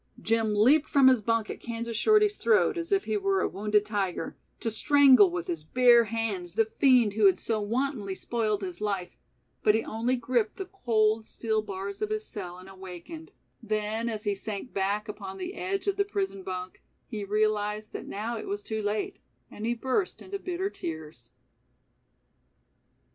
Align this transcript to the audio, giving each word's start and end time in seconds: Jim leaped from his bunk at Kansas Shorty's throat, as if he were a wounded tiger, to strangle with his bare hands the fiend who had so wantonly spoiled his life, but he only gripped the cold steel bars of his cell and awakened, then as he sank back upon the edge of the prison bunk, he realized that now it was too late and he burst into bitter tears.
Jim 0.19 0.55
leaped 0.55 0.89
from 0.89 1.07
his 1.07 1.21
bunk 1.21 1.47
at 1.51 1.59
Kansas 1.59 1.95
Shorty's 1.95 2.35
throat, 2.37 2.75
as 2.75 2.91
if 2.91 3.03
he 3.05 3.17
were 3.17 3.39
a 3.41 3.47
wounded 3.47 3.85
tiger, 3.85 4.35
to 4.59 4.71
strangle 4.71 5.29
with 5.29 5.45
his 5.45 5.63
bare 5.63 6.05
hands 6.05 6.53
the 6.53 6.65
fiend 6.65 7.13
who 7.13 7.27
had 7.27 7.37
so 7.37 7.61
wantonly 7.61 8.15
spoiled 8.15 8.63
his 8.63 8.81
life, 8.81 9.15
but 9.61 9.75
he 9.75 9.83
only 9.85 10.15
gripped 10.15 10.55
the 10.55 10.65
cold 10.65 11.27
steel 11.27 11.61
bars 11.61 12.01
of 12.01 12.09
his 12.09 12.25
cell 12.25 12.57
and 12.57 12.67
awakened, 12.67 13.31
then 13.61 14.09
as 14.09 14.23
he 14.23 14.33
sank 14.33 14.73
back 14.73 15.07
upon 15.07 15.37
the 15.37 15.53
edge 15.53 15.85
of 15.85 15.97
the 15.97 16.03
prison 16.03 16.41
bunk, 16.41 16.81
he 17.05 17.23
realized 17.23 17.93
that 17.93 18.07
now 18.07 18.35
it 18.35 18.47
was 18.47 18.63
too 18.63 18.81
late 18.81 19.19
and 19.51 19.67
he 19.67 19.75
burst 19.75 20.19
into 20.19 20.39
bitter 20.39 20.71
tears. 20.71 21.29